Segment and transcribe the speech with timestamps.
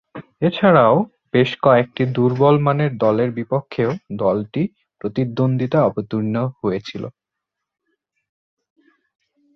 [0.41, 0.95] এছাড়াও,
[1.33, 4.63] বেশ কয়েকটি দূর্বলমানের দলের বিপক্ষেও দলটি
[5.01, 7.03] প্রতিদ্বন্দ্বিতায় অবতীর্ণ হয়েছিল।